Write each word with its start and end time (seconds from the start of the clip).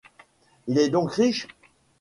Il 0.65 0.79
est 0.79 0.89
donc 0.89 1.11
riche? 1.13 1.47